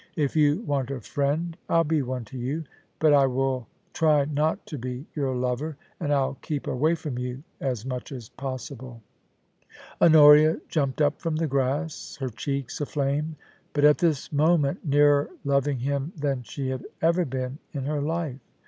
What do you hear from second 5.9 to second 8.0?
and I'll keep away from you as